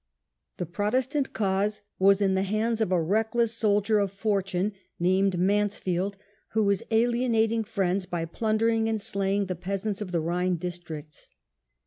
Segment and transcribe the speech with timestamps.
[0.57, 5.37] The Protes tant cause was in the hands of a reckless soldier of fortune named
[5.37, 6.17] Mansfield,
[6.53, 10.11] who was alienating friends Failure in the by plundering and slaying the peasants of Palatinate,
[10.13, 11.29] the Rhine districts.